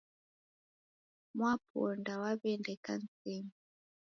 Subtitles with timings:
[1.35, 3.53] Mwaponda waw'eenda ikanisenyi.